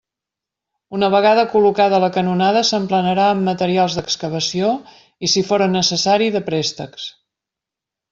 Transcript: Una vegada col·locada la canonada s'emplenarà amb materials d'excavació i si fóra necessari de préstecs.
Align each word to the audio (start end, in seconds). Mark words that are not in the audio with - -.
Una 0.99 1.07
vegada 1.15 1.41
col·locada 1.49 1.99
la 2.03 2.07
canonada 2.15 2.63
s'emplenarà 2.69 3.27
amb 3.33 3.45
materials 3.49 3.97
d'excavació 3.99 4.71
i 5.27 5.31
si 5.35 5.45
fóra 5.51 5.69
necessari 5.75 6.31
de 6.37 6.43
préstecs. 6.49 7.07